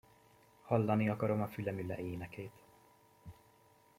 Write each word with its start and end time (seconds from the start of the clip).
Hallani 0.63 1.09
akarom 1.11 1.41
a 1.41 1.47
fülemüle 1.47 1.97
énekét! 1.97 2.51